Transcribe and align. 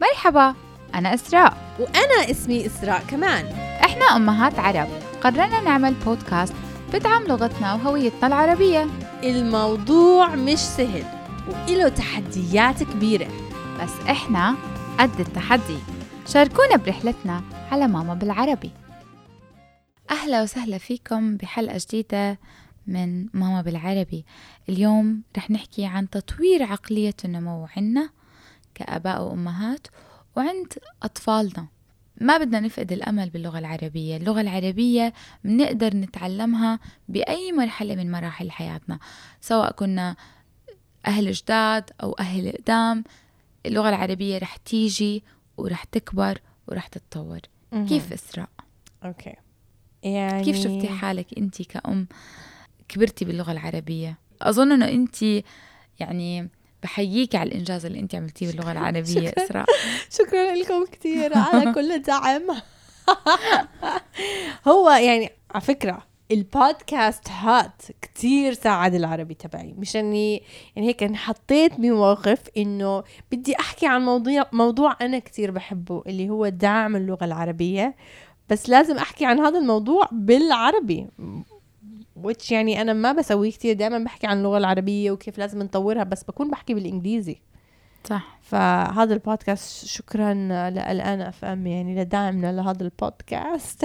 مرحبا 0.00 0.54
أنا 0.94 1.14
إسراء. 1.14 1.76
وأنا 1.78 2.30
اسمي 2.30 2.66
إسراء 2.66 3.04
كمان. 3.08 3.46
إحنا 3.84 4.04
أمهات 4.16 4.58
عرب. 4.58 4.88
قررنا 5.20 5.60
نعمل 5.60 5.94
بودكاست 5.94 6.54
بدعم 6.92 7.22
لغتنا 7.22 7.74
وهويتنا 7.74 8.26
العربية. 8.26 8.86
الموضوع 9.24 10.34
مش 10.34 10.58
سهل 10.58 11.04
وإله 11.48 11.88
تحديات 11.88 12.82
كبيرة. 12.82 13.28
بس 13.80 13.90
إحنا 14.10 14.54
قد 15.00 15.20
التحدي. 15.20 15.78
شاركونا 16.26 16.76
برحلتنا 16.76 17.42
على 17.70 17.88
ماما 17.88 18.14
بالعربي. 18.14 18.70
أهلا 20.10 20.42
وسهلا 20.42 20.78
فيكم 20.78 21.36
بحلقة 21.36 21.78
جديدة 21.88 22.38
من 22.86 23.26
ماما 23.34 23.62
بالعربي. 23.62 24.24
اليوم 24.68 25.22
رح 25.36 25.50
نحكي 25.50 25.86
عن 25.86 26.10
تطوير 26.10 26.62
عقلية 26.62 27.14
النمو 27.24 27.66
عنا 27.76 28.10
كآباء 28.78 29.22
وأمهات 29.22 29.86
وعند 30.36 30.72
أطفالنا. 31.02 31.66
ما 32.20 32.38
بدنا 32.38 32.60
نفقد 32.60 32.92
الأمل 32.92 33.30
باللغة 33.30 33.58
العربية. 33.58 34.16
اللغة 34.16 34.40
العربية 34.40 35.12
بنقدر 35.44 35.96
نتعلمها 35.96 36.78
بأي 37.08 37.52
مرحلة 37.52 37.94
من 37.94 38.10
مراحل 38.10 38.50
حياتنا. 38.50 38.98
سواء 39.40 39.72
كنا 39.72 40.16
أهل 41.06 41.32
جداد 41.32 41.90
أو 42.02 42.12
أهل 42.12 42.52
قدام 42.52 43.04
اللغة 43.66 43.88
العربية 43.88 44.38
رح 44.38 44.56
تيجي 44.56 45.24
ورح 45.56 45.84
تكبر 45.84 46.40
ورح 46.66 46.86
تتطور. 46.86 47.40
كيف 47.88 48.12
إسراء؟ 48.12 48.48
أوكي. 49.04 49.34
يعني 50.02 50.44
كيف 50.44 50.56
شفتي 50.56 50.88
حالك 50.88 51.38
أنت 51.38 51.62
كأم 51.62 52.08
كبرتي 52.88 53.24
باللغة 53.24 53.52
العربية؟ 53.52 54.18
أظن 54.42 54.72
أنه 54.72 54.88
أنت 54.88 55.22
يعني 56.00 56.48
بحييك 56.82 57.34
على 57.34 57.48
الإنجاز 57.50 57.86
اللي 57.86 58.00
أنت 58.00 58.14
عملتيه 58.14 58.46
باللغة 58.46 58.72
العربية 58.72 59.02
شكراً. 59.30 59.44
إسراء. 59.44 59.66
شكرا 60.18 60.54
لكم 60.54 60.84
كثير 60.92 61.38
على 61.38 61.72
كل 61.74 61.92
الدعم. 61.92 62.42
هو 64.68 64.90
يعني 64.90 65.30
على 65.50 65.60
فكرة 65.60 66.02
البودكاست 66.30 67.28
هات 67.30 67.82
كتير 68.02 68.52
ساعد 68.52 68.94
العربي 68.94 69.34
تبعي. 69.34 69.74
مش 69.78 69.96
اني 69.96 70.42
يعني 70.76 70.88
هيك 70.88 71.02
انحطيت 71.02 71.80
بموقف 71.80 72.38
إنه 72.56 73.02
بدي 73.32 73.54
أحكي 73.60 73.86
عن 73.86 74.04
موضوع 74.04 74.46
موضوع 74.52 74.96
أنا 75.00 75.18
كتير 75.18 75.50
بحبه 75.50 76.02
اللي 76.06 76.30
هو 76.30 76.48
دعم 76.48 76.96
اللغة 76.96 77.24
العربية. 77.24 77.96
بس 78.48 78.68
لازم 78.68 78.96
أحكي 78.96 79.26
عن 79.26 79.38
هذا 79.40 79.58
الموضوع 79.58 80.08
بالعربي. 80.12 81.06
Which 82.22 82.52
يعني 82.52 82.80
أنا 82.80 82.92
ما 82.92 83.12
بسويه 83.12 83.50
كتير 83.50 83.74
دائما 83.74 83.98
بحكي 83.98 84.26
عن 84.26 84.38
اللغة 84.38 84.58
العربية 84.58 85.10
وكيف 85.10 85.38
لازم 85.38 85.62
نطورها 85.62 86.04
بس 86.04 86.24
بكون 86.24 86.50
بحكي 86.50 86.74
بالإنجليزي. 86.74 87.40
صح. 88.04 88.38
فهذا 88.42 89.14
البودكاست 89.14 89.86
شكرا 89.86 90.34
للآن 90.70 91.20
FM 91.20 91.66
يعني 91.66 92.02
لدعمنا 92.02 92.52
لهذا 92.52 92.82
البودكاست. 92.82 93.84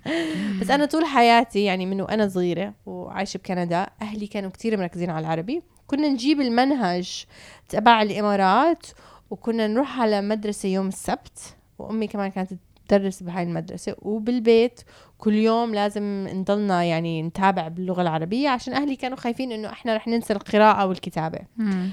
بس 0.60 0.70
أنا 0.70 0.84
طول 0.84 1.04
حياتي 1.04 1.64
يعني 1.64 1.86
من 1.86 2.00
وأنا 2.00 2.28
صغيرة 2.28 2.74
وعايشة 2.86 3.38
بكندا 3.38 3.86
أهلي 4.02 4.26
كانوا 4.26 4.50
كتير 4.50 4.76
مركزين 4.76 5.10
على 5.10 5.26
العربي. 5.26 5.62
كنا 5.86 6.08
نجيب 6.08 6.40
المنهج 6.40 7.24
تبع 7.68 8.02
الإمارات 8.02 8.86
وكنا 9.30 9.66
نروح 9.66 10.00
على 10.00 10.20
مدرسة 10.20 10.68
يوم 10.68 10.88
السبت 10.88 11.56
وأمي 11.78 12.06
كمان 12.06 12.30
كانت 12.30 12.52
تدرس 12.88 13.22
بهاي 13.22 13.42
المدرسة 13.42 13.96
وبالبيت 14.02 14.80
كل 15.18 15.34
يوم 15.34 15.74
لازم 15.74 16.28
نضلنا 16.32 16.84
يعني 16.84 17.22
نتابع 17.22 17.68
باللغة 17.68 18.02
العربية 18.02 18.48
عشان 18.48 18.74
أهلي 18.74 18.96
كانوا 18.96 19.16
خايفين 19.16 19.52
إنه 19.52 19.68
إحنا 19.68 19.96
رح 19.96 20.08
ننسى 20.08 20.32
القراءة 20.32 20.86
والكتابة 20.86 21.38
مم. 21.56 21.90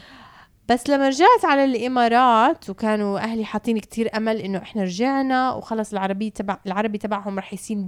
بس 0.69 0.89
لما 0.89 1.07
رجعت 1.07 1.45
على 1.45 1.63
الإمارات 1.63 2.69
وكانوا 2.69 3.19
أهلي 3.19 3.45
حاطين 3.45 3.77
كتير 3.79 4.17
أمل 4.17 4.37
إنه 4.37 4.57
إحنا 4.57 4.83
رجعنا 4.83 5.53
وخلص 5.53 5.91
العربي 5.91 6.29
تبع 6.29 6.57
العربي 6.67 6.97
تبعهم 6.97 7.39
رح 7.39 7.53
يصير 7.53 7.77
100% 7.77 7.79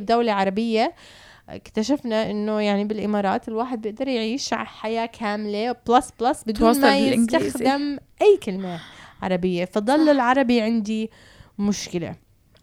بدولة 0.00 0.32
عربية 0.32 0.94
اكتشفنا 1.48 2.30
إنه 2.30 2.60
يعني 2.60 2.84
بالإمارات 2.84 3.48
الواحد 3.48 3.80
بيقدر 3.80 4.08
يعيش 4.08 4.54
حياة 4.54 5.06
كاملة 5.06 5.76
بلس 5.88 6.10
بلس 6.20 6.42
بدون 6.46 6.80
ما. 6.80 6.98
يستخدم 6.98 7.98
أي 8.22 8.36
كلمة 8.42 8.80
عربية 9.22 9.64
فضل 9.64 10.08
العربي 10.08 10.60
عندي 10.60 11.10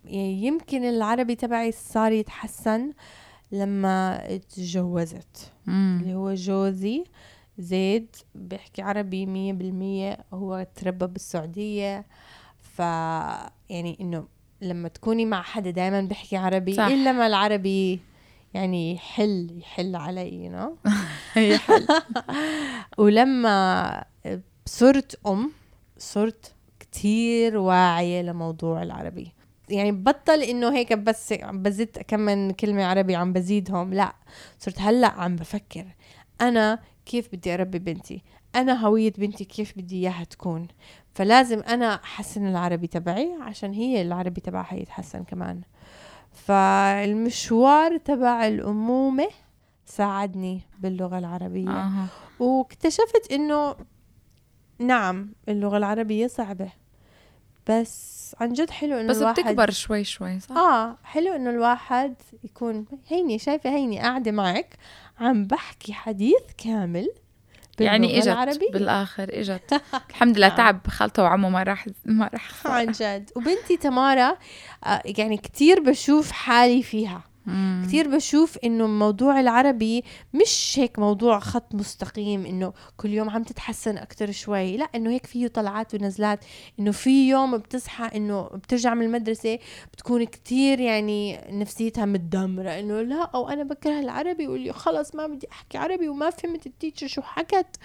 يعني 0.05 0.45
يمكن 0.45 0.83
العربي 0.83 1.35
تبعي 1.35 1.71
صار 1.71 2.11
يتحسن 2.11 2.91
لما 3.51 4.21
اتجوزت 4.35 5.51
مم. 5.65 5.99
اللي 6.01 6.13
هو 6.15 6.33
جوزي 6.33 7.03
زيد 7.57 8.15
بيحكي 8.35 8.81
عربي 8.81 9.25
مية 9.25 9.53
بالمية 9.53 10.17
هو 10.33 10.67
تربى 10.75 11.07
بالسعودية 11.07 12.05
ف 12.57 12.79
يعني 13.69 13.97
إنه 14.01 14.27
لما 14.61 14.87
تكوني 14.87 15.25
مع 15.25 15.41
حدا 15.41 15.69
دايما 15.69 16.01
بيحكي 16.01 16.37
عربي 16.37 16.73
صح. 16.73 16.85
إلا 16.85 17.11
ما 17.11 17.27
العربي 17.27 17.99
يعني 18.53 18.93
يحل 18.93 19.57
يحل 19.59 19.95
علي 19.95 20.49
you 20.49 20.53
know? 20.53 20.91
هي 21.33 21.57
حل 21.57 21.87
ولما 23.03 24.05
صرت 24.65 25.19
أم 25.27 25.51
صرت 25.97 26.53
كتير 26.91 27.57
واعية 27.57 28.21
لموضوع 28.21 28.83
العربي. 28.83 29.31
يعني 29.69 29.91
بطل 29.91 30.41
إنه 30.43 30.75
هيك 30.75 30.93
بس 30.93 31.33
عم 31.33 31.61
بزيد 31.61 31.97
كم 32.07 32.19
من 32.19 32.51
كلمة 32.51 32.85
عربي 32.85 33.15
عم 33.15 33.33
بزيدهم. 33.33 33.93
لا 33.93 34.15
صرت 34.59 34.81
هلأ 34.81 35.07
عم 35.07 35.35
بفكر 35.35 35.85
أنا 36.41 36.79
كيف 37.05 37.29
بدي 37.33 37.53
أربي 37.53 37.79
بنتي؟ 37.79 38.23
أنا 38.55 38.85
هوية 38.85 39.13
بنتي 39.17 39.45
كيف 39.45 39.73
بدي 39.77 39.95
إياها 39.95 40.23
تكون؟ 40.23 40.67
فلازم 41.13 41.59
أنا 41.59 41.93
أحسن 41.95 42.47
العربي 42.47 42.87
تبعي 42.87 43.37
عشان 43.41 43.73
هي 43.73 44.01
العربي 44.01 44.41
تبعها 44.41 44.75
يتحسن 44.75 45.23
كمان. 45.23 45.61
فالمشوار 46.31 47.97
تبع 47.97 48.47
الأمومة 48.47 49.27
ساعدني 49.85 50.61
باللغة 50.79 51.17
العربية. 51.17 51.69
آه. 51.69 52.05
واكتشفت 52.39 53.31
إنه 53.31 53.75
نعم 54.79 55.29
اللغة 55.49 55.77
العربية 55.77 56.27
صعبة. 56.27 56.69
بس 57.69 58.17
عن 58.39 58.53
جد 58.53 58.69
حلو 58.69 58.97
إنه 58.97 59.09
بس 59.09 59.17
الواحد 59.17 59.39
بتكبر 59.39 59.71
شوي 59.71 60.03
شوي 60.03 60.39
صح؟ 60.39 60.57
آه 60.57 60.97
حلو 61.03 61.35
إنه 61.35 61.49
الواحد 61.49 62.15
يكون 62.43 62.85
هيني 63.07 63.39
شايفة 63.39 63.69
هيني 63.69 63.99
قاعدة 63.99 64.31
معك 64.31 64.77
عم 65.19 65.45
بحكي 65.45 65.93
حديث 65.93 66.41
كامل 66.57 67.09
يعني 67.79 68.17
إجت 68.17 68.27
العربية. 68.27 68.71
بالآخر 68.73 69.29
إجت. 69.31 69.81
الحمد 70.09 70.37
لله 70.37 70.49
تعب 70.49 70.87
خالته 70.87 71.23
وعمه 71.23 71.49
ما 71.49 71.63
راح 71.63 71.87
ما 72.05 72.29
راح 72.33 72.67
عن 72.67 72.91
جد. 72.91 73.31
وبنتي 73.35 73.77
تمارا 73.77 74.37
آه 74.85 75.01
يعني 75.05 75.37
كتير 75.37 75.79
بشوف 75.79 76.31
حالي 76.31 76.83
فيها. 76.83 77.21
مم. 77.47 77.83
كتير 77.87 78.15
بشوف 78.15 78.57
إنه 78.57 78.87
موضوع 78.87 79.39
العربي 79.39 80.03
مش 80.33 80.75
هيك 80.79 80.99
موضوع 80.99 81.39
خط 81.39 81.75
مستقيم 81.75 82.45
إنه 82.45 82.73
كل 82.97 83.09
يوم 83.09 83.29
عم 83.29 83.43
تتحسن 83.43 83.97
أكتر 83.97 84.31
شوي 84.31 84.77
لا 84.77 84.85
إنه 84.95 85.09
هيك 85.09 85.25
فيه 85.25 85.47
طلعات 85.47 85.95
ونزلات 85.95 86.39
إنه 86.79 86.91
في 86.91 87.29
يوم 87.29 87.57
بتصحى 87.57 88.17
إنه 88.17 88.41
بترجع 88.43 88.93
من 88.93 89.05
المدرسة 89.05 89.59
بتكون 89.93 90.23
كتير 90.23 90.79
يعني 90.79 91.39
نفسيتها 91.49 92.05
متدمرة 92.05 92.69
إنه 92.69 93.01
لا 93.01 93.23
أو 93.23 93.49
أنا 93.49 93.63
بكره 93.63 93.99
العربي 93.99 94.47
واللي 94.47 94.73
خلص 94.73 95.15
ما 95.15 95.27
بدي 95.27 95.47
أحكي 95.51 95.77
عربي 95.77 96.09
وما 96.09 96.29
فهمت 96.29 96.65
التيتشر 96.67 97.07
شو 97.07 97.21
حكت 97.21 97.75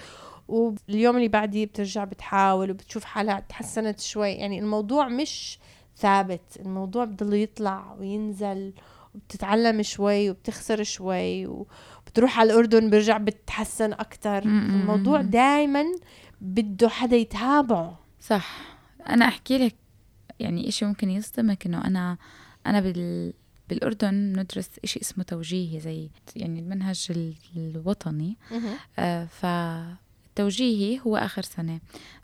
واليوم 0.48 1.16
اللي 1.16 1.28
بعديه 1.28 1.66
بترجع 1.66 2.04
بتحاول 2.04 2.70
وبتشوف 2.70 3.04
حالها 3.04 3.40
تحسنت 3.40 4.00
شوي 4.00 4.30
يعني 4.32 4.58
الموضوع 4.58 5.08
مش 5.08 5.58
ثابت 5.96 6.56
الموضوع 6.60 7.04
بضل 7.04 7.34
يطلع 7.34 7.96
وينزل 8.00 8.72
وبتتعلم 9.14 9.82
شوي 9.82 10.30
وبتخسر 10.30 10.82
شوي 10.82 11.46
وبتروح 11.46 12.38
على 12.40 12.52
الأردن 12.52 12.90
برجع 12.90 13.18
أكتر. 13.92 14.46
م- 14.48 14.50
م- 14.50 14.80
الموضوع. 14.80 15.20
دايما 15.22 15.84
بده 16.40 16.88
حدا 16.88 17.16
يتابعه. 17.16 17.98
صح. 18.20 18.58
أنا 19.08 19.28
أحكي 19.28 19.58
لك 19.58 19.74
يعني 20.40 20.68
إشي 20.68 20.84
ممكن 20.84 21.10
يصدمك 21.10 21.66
إنه 21.66 21.84
أنا 21.86 22.18
أنا 22.66 22.80
بال 22.80 23.32
بالأردن 23.68 24.14
ندرس 24.38 24.70
إشي 24.84 25.00
اسمه 25.00 25.24
توجيهي 25.24 25.80
زي 25.80 26.10
يعني 26.36 26.60
المنهج 26.60 27.06
ال- 27.10 27.34
الوطني. 27.56 28.36
آه 28.98 29.24
فالتوجيهي 29.24 31.00
هو 31.06 31.16
آخر 31.16 31.42
سنة. 31.42 31.80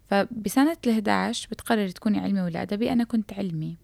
فبسنة 0.07 0.77
ال11 0.87 1.49
بتقرري 1.51 1.93
تكوني 1.93 2.19
علمي 2.21 2.41
ولا 2.41 2.63
ادبي 2.63 2.93
أنا 2.93 3.05
كنت 3.05 3.33
علمي. 3.33 3.77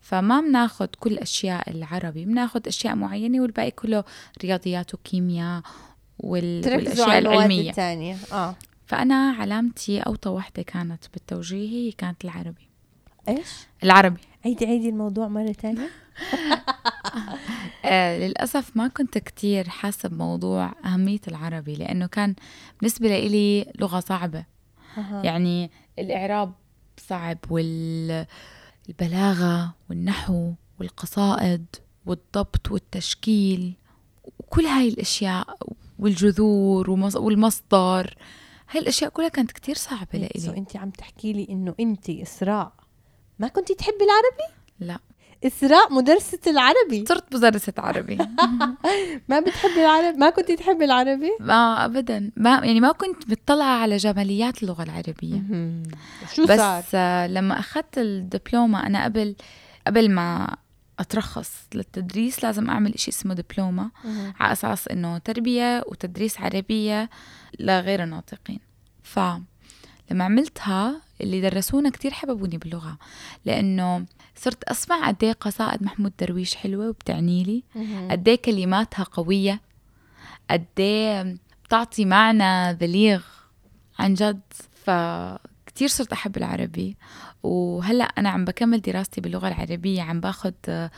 فما 0.00 0.40
بناخد 0.40 0.88
كل 1.00 1.18
أشياء 1.18 1.70
العربي 1.70 2.24
بناخد 2.24 2.66
أشياء 2.66 2.94
معينة 2.94 3.42
والباقي 3.42 3.70
كله 3.70 4.04
رياضيات 4.42 4.94
وكيمياء 4.94 5.62
وال... 6.18 6.64
تركزوا 6.64 6.76
والأشياء 6.78 7.10
على 7.10 7.18
المواد 7.18 7.36
العلمية. 7.36 7.70
الثانية. 7.70 8.16
آه. 8.32 8.54
فأنا 8.86 9.30
علامتي 9.38 10.00
أوطى 10.00 10.28
وحدة 10.28 10.62
كانت 10.62 11.04
بالتوجيهي 11.12 11.88
هي 11.88 11.92
كانت 11.92 12.24
العربي. 12.24 12.68
إيش؟ 13.28 13.48
العربي. 13.82 14.20
عيدي 14.44 14.66
عيدي 14.66 14.88
الموضوع 14.88 15.28
مرة 15.28 15.52
ثانية 15.52 15.88
آه 17.84 18.18
للأسف 18.18 18.76
ما 18.76 18.88
كنت 18.88 19.18
كتير 19.18 19.68
حاسة 19.68 20.08
بموضوع 20.08 20.72
أهمية 20.84 21.20
العربي 21.28 21.74
لأنه 21.74 22.06
كان 22.06 22.34
بالنسبة 22.80 23.18
لي 23.18 23.72
لغة 23.78 24.00
صعبة. 24.00 24.44
يعني 24.96 25.70
الإعراب 25.98 26.52
صعب 26.96 27.38
والبلاغة 28.88 29.74
والنحو 29.90 30.52
والقصائد 30.80 31.66
والضبط 32.06 32.70
والتشكيل 32.70 33.74
وكل 34.38 34.64
هاي 34.66 34.88
الأشياء 34.88 35.58
والجذور 35.98 36.90
والمصدر. 36.90 38.16
هاي 38.70 38.80
الأشياء 38.80 39.10
كلها 39.10 39.28
كانت 39.28 39.52
كتير 39.52 39.74
صعبة 39.74 40.08
لإلي. 40.12 40.40
سو 40.40 40.52
انت 40.52 40.76
عم 40.76 40.90
تحكي 40.90 41.32
لي 41.32 41.46
إنه 41.50 41.74
انت 41.80 42.10
إسراء. 42.10 42.72
ما 43.38 43.48
كنتي 43.48 43.74
تحبي 43.74 44.04
العربي؟ 44.04 44.54
لا. 44.80 44.98
إسراء 45.44 45.92
مدرسة 45.92 46.38
العربي. 46.46 47.04
صرت 47.08 47.36
مدرسة 47.36 47.72
عربي. 47.78 48.18
ما 49.28 49.40
بتحبي 49.40 49.80
العربي 49.80 50.18
ما 50.18 50.30
كنتي 50.30 50.56
تحبي 50.56 50.84
العربي؟ 50.84 51.30
ما 51.40 51.84
ابدا. 51.84 52.30
ما 52.36 52.50
يعني 52.50 52.80
ما 52.80 52.92
كنت 52.92 53.30
مطلعة 53.30 53.82
على 53.82 53.96
جماليات 53.96 54.62
اللغة 54.62 54.82
العربية. 54.82 55.42
شو 56.34 56.46
بس 56.46 56.60
صار؟ 56.90 57.28
لما 57.28 57.58
أخذت 57.58 57.98
الدبلومة 57.98 58.86
أنا 58.86 59.04
قبل 59.04 59.36
قبل 59.86 60.10
ما 60.10 60.56
أترخص 60.98 61.52
للتدريس 61.74 62.44
لازم 62.44 62.70
أعمل 62.70 62.94
إشي 62.94 63.10
اسمه 63.10 63.34
دبلومة 63.34 63.90
على 64.40 64.52
أساس 64.52 64.88
إنه 64.88 65.18
تربية 65.18 65.84
وتدريس 65.86 66.40
عربية 66.40 67.10
لغير 67.60 68.02
الناطقين 68.02 68.60
فلما 69.02 69.44
عملتها 70.24 71.00
اللي 71.20 71.40
درسونا 71.40 71.90
كتير 71.90 72.10
حببوني 72.10 72.58
باللغة 72.58 72.98
لأنه 73.44 74.06
صرت 74.40 74.64
أسمع 74.64 75.08
قد 75.08 75.24
إيه 75.24 75.32
قصائد 75.32 75.82
محمود 75.82 76.12
درويش 76.20 76.54
حلوة 76.54 76.88
وبتعني 76.88 77.44
لي. 77.44 77.64
قد 78.10 78.28
إيه 78.28 78.36
كلماتها 78.36 79.02
قوية. 79.02 79.60
قد 80.50 80.66
إيه 80.78 81.36
بتعطي 81.64 82.04
معنى 82.04 82.74
بليغ 82.74 83.22
عن 83.98 84.14
جد. 84.14 84.40
فكتير 84.84 85.88
صرت 85.88 86.12
أحب 86.12 86.36
العربي. 86.36 86.96
وهلأ 87.42 88.04
أنا 88.04 88.28
عم 88.28 88.44
بكمل 88.44 88.80
دراستي 88.80 89.20
باللغة 89.20 89.48
العربية. 89.48 90.02
عم 90.02 90.20
باخد 90.20 90.88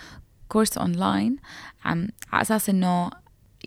كورس 0.49 0.79
أونلاين. 0.79 1.37
عم 1.85 2.09
على 2.33 2.43
أساس 2.43 2.71
إنه 2.71 3.11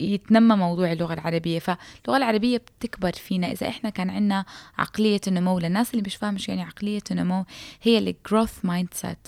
يتنمى 0.01 0.56
موضوع 0.56 0.92
اللغة 0.92 1.13
العربية. 1.13 1.60
فاللغة 1.60 2.18
العربية 2.18 2.57
بتكبر 2.57 3.12
فينا. 3.12 3.51
إذا 3.51 3.68
إحنا 3.68 3.90
كان 3.90 4.10
عنا 4.10 4.45
عقلية 4.78 5.22
النمو 5.28 5.60
للناس 5.60 5.92
اللي 5.92 6.04
مش 6.06 6.16
فاهمة 6.16 6.38
شو 6.38 6.51
يعني 6.51 6.63
عقلية 6.63 7.01
النمو 7.12 7.45
هي 7.81 7.98
ال 7.98 8.65
growth 8.65 8.89
mindset 8.94 9.27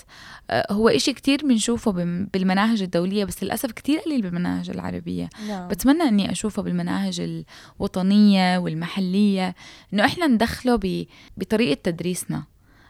هو 0.70 0.88
إشي 0.88 1.12
كتير 1.12 1.46
بنشوفه 1.46 1.90
بالمناهج 2.32 2.82
الدولية 2.82 3.24
بس 3.24 3.44
للأسف 3.44 3.72
كتير 3.72 3.98
قليل 3.98 4.22
بالمناهج 4.22 4.70
العربية. 4.70 5.28
نعم. 5.48 5.68
بتمنى 5.68 6.02
إني 6.02 6.32
أشوفه 6.32 6.62
بالمناهج 6.62 7.44
الوطنية 7.80 8.58
والمحلية 8.58 9.54
إنه 9.92 10.04
إحنا 10.04 10.26
ندخله 10.26 11.06
بطريقة 11.36 11.80
تدريسنا 11.82 12.44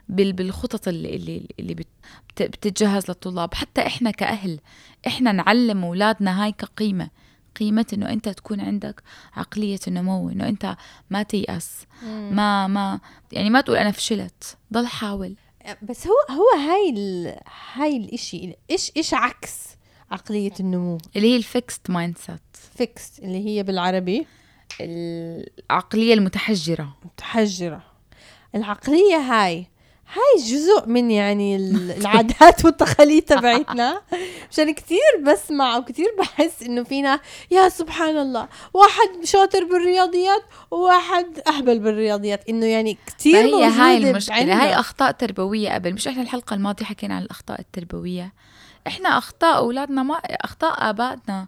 بالخطط 0.08 0.88
اللي 0.88 1.16
اللي 1.16 1.48
اللي 1.60 1.74
بتتجهز 2.40 3.08
للطلاب. 3.08 3.54
حتى 3.54 3.86
إحنا 3.86 4.10
كأهل 4.10 4.60
إحنا 5.06 5.32
نعلم 5.32 5.84
أولادنا 5.84 6.44
هاي 6.44 6.52
كقيمة. 6.52 7.08
قيمة 7.56 7.86
إنه 7.92 8.12
أنت 8.12 8.28
تكون 8.28 8.60
عندك 8.60 9.02
عقلية 9.36 9.78
النمو 9.88 10.30
إنه 10.30 10.48
أنت 10.48 10.76
ما 11.10 11.22
تيأس. 11.22 11.86
ما 12.30 12.66
ما 12.66 13.00
يعني 13.32 13.50
ما 13.50 13.60
تقول 13.60 13.76
أنا 13.76 13.90
فشلت 13.90 14.56
ضل 14.72 14.86
حاول. 14.86 15.36
بس 15.82 16.06
هو 16.06 16.36
هو 16.36 16.60
هاي 16.60 16.90
ال... 16.90 17.36
هاي 17.74 17.96
الإشي 17.96 18.56
إيش 18.70 18.92
إيش 18.96 19.14
عكس 19.14 19.76
عقلية 20.10 20.52
النمو؟ 20.60 20.98
اللي 21.16 21.32
هي 21.32 21.36
ال 21.36 21.90
fixed 21.90 22.18
mindset 22.18 22.40
fixed 22.76 23.18
اللي 23.18 23.46
هي 23.46 23.62
بالعربي؟ 23.62 24.26
العقلية 24.80 26.14
المتحجرة. 26.14 26.96
متحجرة. 27.04 27.82
العقلية 28.54 29.16
هاي 29.16 29.66
هاي 30.12 30.44
جزء 30.44 30.86
من 30.86 31.10
يعني 31.10 31.56
العادات 32.00 32.64
والتقاليد 32.64 33.22
تبعتنا 33.22 34.02
مشان 34.50 34.74
كثير 34.74 35.22
بسمع 35.26 35.76
وكثير 35.76 36.06
بحس 36.18 36.62
إنه 36.62 36.84
فينا 36.84 37.20
يا 37.50 37.68
سبحان 37.68 38.16
الله 38.16 38.48
واحد 38.74 39.08
شاطر 39.24 39.64
بالرياضيات 39.64 40.42
وواحد 40.70 41.40
أهبل 41.48 41.78
بالرياضيات. 41.78 42.48
إنه 42.48 42.66
يعني 42.66 42.98
كثير 43.06 43.36
هي 43.36 43.64
هاي 43.64 43.96
المشكلة. 43.96 44.62
هاي 44.62 44.74
أخطاء 44.74 45.12
تربوية 45.12 45.74
قبل 45.74 45.94
مش 45.94 46.08
إحنا 46.08 46.22
الحلقة 46.22 46.54
الماضية 46.54 46.84
حكينا 46.84 47.14
عن 47.14 47.22
الأخطاء 47.22 47.60
التربوية. 47.60 48.32
إحنا 48.86 49.18
أخطاء 49.18 49.56
أولادنا 49.56 50.02
ما 50.02 50.14
أخطاء 50.14 50.90
آبائنا. 50.90 51.46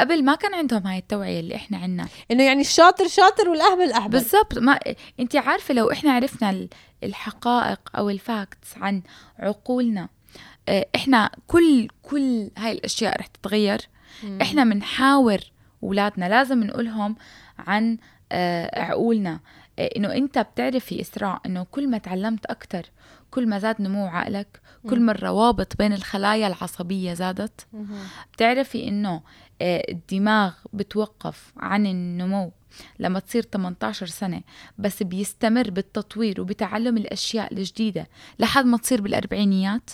قبل 0.00 0.24
ما 0.24 0.34
كان 0.34 0.54
عندهم 0.54 0.86
هاي 0.86 0.98
التوعية 0.98 1.40
اللي 1.40 1.54
إحنا 1.56 1.78
عنا. 1.78 2.08
إنه 2.30 2.42
يعني 2.42 2.60
الشاطر 2.60 3.08
شاطر 3.08 3.48
والأهبل 3.48 3.92
أهبل. 3.92 4.10
بالضبط. 4.10 4.58
ما 4.58 4.80
أنت 5.20 5.36
عارفة 5.36 5.74
لو 5.74 5.90
إحنا 5.92 6.12
عرفنا 6.12 6.68
الحقائق 7.04 7.80
أو 7.96 8.10
ال 8.10 8.21
facts 8.21 8.76
عن 8.76 9.02
عقولنا 9.38 10.08
آه، 10.68 10.86
إحنا 10.94 11.30
كل 11.46 11.88
كل 12.02 12.50
هاي 12.58 12.72
الأشياء 12.72 13.20
رح 13.20 13.26
تتغير. 13.26 13.80
مم. 14.22 14.38
إحنا 14.42 14.64
بنحاور 14.64 15.38
اولادنا 15.82 16.28
لازم 16.28 16.64
نقولهم 16.64 17.16
عن 17.58 17.98
آه، 18.32 18.80
عقولنا. 18.80 19.40
آه، 19.78 19.90
إنه 19.96 20.14
أنت 20.14 20.38
بتعرفي 20.38 21.00
إسراء. 21.00 21.40
إنه 21.46 21.66
كل 21.70 21.88
ما 21.90 21.98
تعلمت 21.98 22.46
أكثر 22.46 22.86
كل 23.30 23.48
ما 23.48 23.58
زاد 23.58 23.82
نمو 23.82 24.06
عقلك 24.06 24.60
كل 24.90 25.00
ما 25.00 25.12
الروابط 25.12 25.76
بين 25.76 25.92
الخلايا 25.92 26.46
العصبية 26.46 27.14
زادت. 27.14 27.66
بتعرفي 28.32 28.88
إنه 28.88 29.22
الدماغ 29.62 30.54
بتوقف 30.72 31.52
عن 31.56 31.86
النمو 31.86 32.52
لما 32.98 33.18
تصير 33.18 33.42
18 33.42 34.06
سنة 34.06 34.42
بس 34.78 35.02
بيستمر 35.02 35.70
بالتطوير 35.70 36.40
وبتعلم 36.40 36.96
الأشياء 36.96 37.54
الجديدة 37.54 38.08
لحد 38.38 38.64
ما 38.64 38.76
تصير 38.76 39.00
بالأربعينيات. 39.00 39.90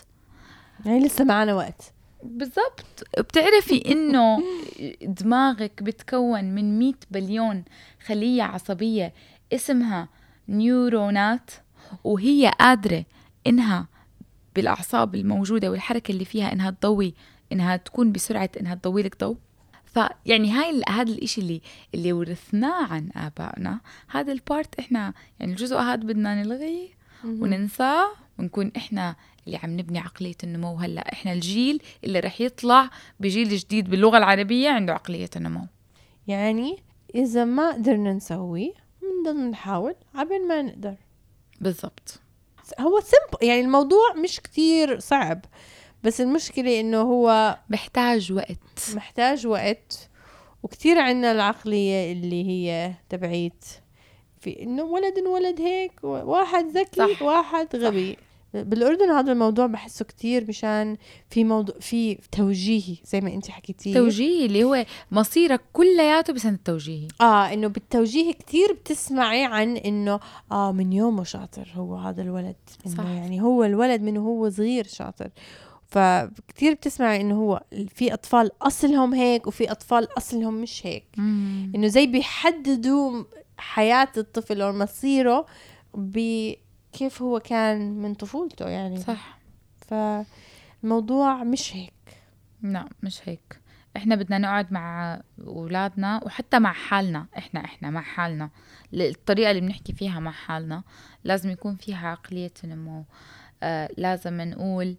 يعني 0.85 1.07
لسه 1.07 1.25
معنا 1.25 1.55
وقت. 1.55 1.93
بالضبط. 2.23 3.05
بتعرفي 3.19 3.93
إنه 3.93 4.43
دماغك 5.03 5.83
بتكون 5.83 6.45
من 6.45 6.79
100 6.79 6.93
بليون 7.11 7.65
خلية 8.07 8.43
عصبية 8.43 9.13
اسمها 9.53 10.09
نيورونات 10.49 11.51
وهي 12.05 12.53
قادرة 12.61 13.05
إنها 13.47 13.89
بالأعصاب 14.57 15.15
الموجودة 15.15 15.71
والحركة 15.71 16.13
اللي 16.13 16.25
فيها 16.25 16.53
إنها 16.53 16.71
تضوي 16.71 17.15
إنها 17.53 17.77
تكون 17.77 18.13
بسرعة 18.13 18.51
إنها 18.61 18.75
تضوي 18.75 19.03
لك 19.03 19.21
ضوء. 19.21 19.37
فيعني 19.97 20.53
هاي 20.53 20.83
هذا 20.89 21.13
الإشي 21.13 21.41
اللي 21.41 21.61
اللي 21.95 22.13
ورثناه 22.13 22.93
عن 22.93 23.11
آبائنا. 23.17 23.81
هذا 24.09 24.33
البارت 24.33 24.79
إحنا 24.79 25.15
يعني 25.41 25.53
الجزء 25.53 25.77
هذا 25.77 26.03
بدنا 26.03 26.43
نلغيه 26.43 26.89
وننساه 27.25 28.09
ونكون 28.39 28.73
إحنا 28.77 29.17
اللي 29.47 29.57
عم 29.57 29.71
نبني 29.71 29.99
عقلية 29.99 30.35
النمو. 30.45 30.77
هلأ 30.77 31.13
إحنا 31.13 31.33
الجيل 31.33 31.83
اللي 32.05 32.21
رح 32.21 32.41
يطلع 32.41 32.91
بجيل 33.21 33.49
جديد 33.49 33.91
باللغة 33.91 34.19
العربية 34.19 34.71
عنده 34.71 34.93
عقلية 34.93 35.31
النمو. 35.37 35.67
يعني 36.27 36.83
إذا 37.15 37.45
ما 37.45 37.73
قدرنا 37.73 38.13
نسوي 38.13 38.75
بنضل 39.03 39.51
نحاول 39.51 39.95
عبين 40.15 40.49
ما 40.49 40.63
نقدر. 40.63 40.95
بالضبط. 41.61 42.21
هو 42.81 43.01
سمبل 43.01 43.47
يعني 43.49 43.61
الموضوع 43.61 44.13
مش 44.13 44.41
كتير 44.41 44.99
صعب. 44.99 45.45
بس 46.05 46.21
المشكلة 46.21 46.81
إنه 46.81 47.01
هو 47.01 47.59
بحتاج 47.69 48.33
وقت. 48.33 48.95
محتاج 48.95 49.47
وقت 49.47 50.09
وكتير 50.63 50.99
عنا 50.99 51.33
العقلية 51.33 52.13
اللي 52.13 52.45
هي 52.47 52.95
تبعيت. 53.09 53.65
في 54.41 54.63
إنه 54.63 54.83
ولد 54.83 55.19
ولد 55.19 55.61
هيك 55.61 56.05
واحد 56.05 56.67
ذكي 56.67 57.15
صح. 57.15 57.23
واحد 57.23 57.77
غبي. 57.77 58.13
صح. 58.13 58.27
بالأردن 58.63 59.11
هذا 59.11 59.33
الموضوع 59.33 59.67
بحسه 59.67 60.05
كتير 60.05 60.45
مشان 60.49 60.97
في 61.31 61.45
موضوع 61.45 61.75
في 61.81 62.19
توجيهي 62.33 62.97
زي 63.05 63.21
ما 63.21 63.35
انت 63.35 63.51
حكيتي 63.51 63.95
توجيهي 63.95 64.47
اللي 64.47 64.65
هو 64.65 64.85
مصيرك 65.11 65.61
كلياته 65.73 66.33
بسنة 66.33 66.53
التوجيهي 66.53 67.09
آه 67.21 67.53
إنه 67.53 67.67
بالتوجيهي 67.69 68.33
كتير 68.33 68.73
بتسمعي 68.73 69.45
عن 69.45 69.77
إنه 69.77 70.21
آه 70.53 70.73
من 70.73 70.93
يومه 70.93 71.25
شاطر 71.25 71.69
هو 71.75 71.97
هذا 71.97 72.23
الولد. 72.23 72.57
إنه 72.87 72.95
صح. 72.95 73.05
يعني 73.05 73.43
هو 73.43 73.65
الولد 73.65 74.03
من 74.03 74.17
هو 74.17 74.51
صغير 74.51 74.87
شاطر. 74.87 75.31
فكتير 75.89 76.75
بتسمعي 76.75 77.21
إنه 77.21 77.35
هو 77.35 77.63
في 77.89 78.15
أطفال 78.15 78.51
أصلهم 78.63 79.15
هيك 79.15 79.47
وفي 79.47 79.71
أطفال 79.71 80.19
أصلهم 80.19 80.55
مش 80.55 80.87
هيك. 80.87 81.05
إنه 81.75 81.87
زي 81.87 82.07
بيحددوا 82.07 83.25
حياة 83.59 84.09
الطفل 84.17 84.61
أو 84.63 84.73
مصيره 84.73 85.47
بكيف 85.95 87.23
هو 87.23 87.41
كان 87.41 87.93
من 87.93 88.15
طفولته 88.15 88.69
يعني. 88.69 88.97
صح. 89.01 89.39
فالموضوع 89.87 91.45
مش 91.45 91.77
هيك. 91.77 91.93
لا 92.63 92.89
مش 93.03 93.29
هيك. 93.29 93.61
إحنا 93.97 94.15
بدنا 94.15 94.39
نقعد 94.39 94.73
مع 94.73 95.21
أولادنا 95.47 96.21
وحتى 96.25 96.59
مع 96.59 96.73
حالنا 96.73 97.27
إحنا 97.39 97.65
إحنا 97.65 97.91
مع 97.91 98.01
حالنا. 98.03 98.51
الطريقة 98.95 99.51
اللي 99.51 99.61
بنحكي 99.61 99.93
فيها 99.93 100.21
مع 100.21 100.31
حالنا 100.31 100.83
لازم 101.25 101.51
يكون 101.51 101.77
فيها 101.77 102.09
عقلية 102.09 102.53
نمو. 102.65 103.05
آه 103.63 103.91
لازم 103.99 104.41
نقول 104.41 104.87
آه 104.89 104.97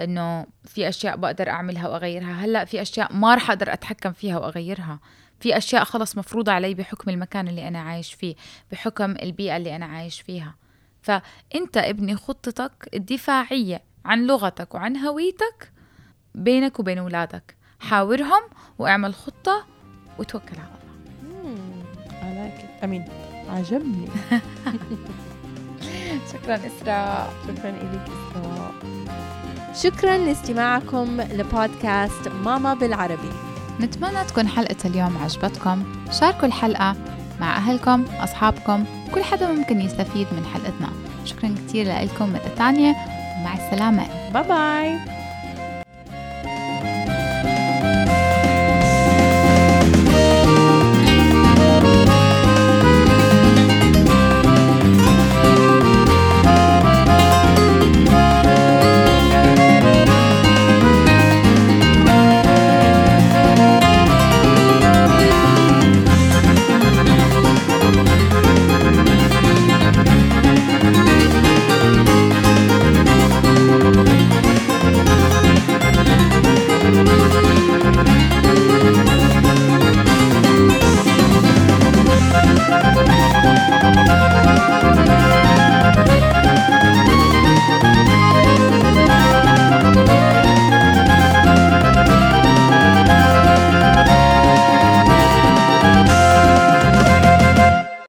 إنه 0.00 0.46
في 0.64 0.88
أشياء 0.88 1.16
بقدر 1.16 1.48
أعملها 1.48 1.88
وأغيرها. 1.88 2.44
هلأ 2.44 2.64
في 2.64 2.82
أشياء 2.82 3.12
ما 3.12 3.34
راح 3.34 3.50
أقدر 3.50 3.72
أتحكم 3.72 4.12
فيها 4.12 4.38
وأغيرها. 4.38 5.00
في 5.40 5.56
أشياء 5.56 5.84
خلص 5.84 6.18
مفروضة 6.18 6.52
علي 6.52 6.74
بحكم 6.74 7.10
المكان 7.10 7.48
اللي 7.48 7.68
أنا 7.68 7.80
عايش 7.80 8.14
فيه 8.14 8.34
بحكم 8.72 9.10
البيئة 9.10 9.56
اللي 9.56 9.76
أنا 9.76 9.86
عايش 9.86 10.20
فيها. 10.20 10.54
فأنت 11.02 11.76
ابني 11.76 12.16
خطتك 12.16 12.88
الدفاعية 12.94 13.82
عن 14.04 14.26
لغتك 14.26 14.74
وعن 14.74 14.96
هويتك 14.96 15.72
بينك 16.34 16.80
وبين 16.80 16.98
أولادك. 16.98 17.56
حاورهم 17.80 18.42
واعمل 18.78 19.14
خطة 19.14 19.66
وتوكل 20.18 20.56
على 20.56 20.68
الله. 20.68 20.78
I 22.80 22.84
امين 22.84 23.04
عجبني. 23.48 24.08
شكرا 26.32 26.56
إسراء. 26.66 27.32
شكرا 27.48 27.70
لك 27.70 28.08
إسراء. 28.08 28.74
شكرا 29.82 30.18
لاستماعكم 30.18 31.20
لبودكاست 31.20 32.28
ماما 32.44 32.74
بالعربي. 32.74 33.32
نتمنى 33.80 34.24
تكون 34.24 34.48
حلقة 34.48 34.76
اليوم 34.84 35.18
عجبتكم. 35.18 35.82
شاركوا 36.20 36.48
الحلقة 36.48 36.96
مع 37.40 37.56
أهلكم 37.56 38.04
أصحابكم 38.20 38.84
كل 39.14 39.24
حدا 39.24 39.52
ممكن 39.52 39.80
يستفيد 39.80 40.26
من 40.32 40.44
حلقتنا. 40.54 40.88
شكرا 41.24 41.54
كتير 41.54 41.86
لكم 41.86 42.32
مرة 42.32 42.54
تانية. 42.58 42.96
ومع 43.40 43.54
السلامة. 43.54 44.06
باي 44.34 44.42
باي 44.42 45.17